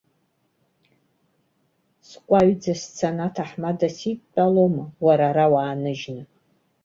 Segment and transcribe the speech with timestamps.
[2.07, 6.23] Скәаҩӡа сцаны аҭамада сидтәалома, уара ара уааныжьны!